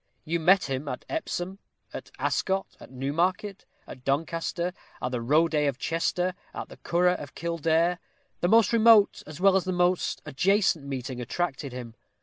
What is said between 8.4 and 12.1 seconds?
most remote as well as the most adjacent meeting attracted him.